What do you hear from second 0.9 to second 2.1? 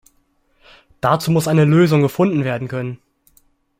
Dazu muss eine Lösung